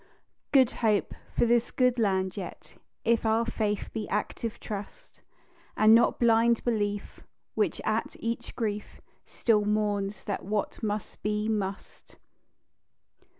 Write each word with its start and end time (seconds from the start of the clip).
"Good 0.51 0.71
Hope" 0.81 1.13
for 1.37 1.45
this 1.45 1.69
good 1.69 1.99
land 1.99 2.35
yet, 2.35 2.73
If 3.05 3.23
our 3.23 3.45
faith 3.45 3.89
be 3.93 4.09
active 4.09 4.59
trust, 4.59 5.21
And 5.77 5.93
not 5.93 6.19
blind 6.19 6.63
belief, 6.63 7.19
which, 7.53 7.79
at 7.85 8.15
each 8.19 8.55
grief, 8.55 8.99
Still 9.27 9.63
mourns 9.63 10.23
that 10.23 10.43
what 10.43 10.81
must 10.81 11.21
be, 11.21 11.47
must. 11.47 12.17